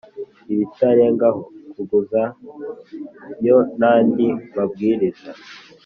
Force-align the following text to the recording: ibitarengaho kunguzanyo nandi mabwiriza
ibitarengaho 0.53 1.41
kunguzanyo 1.71 3.57
nandi 3.79 4.27
mabwiriza 4.55 5.31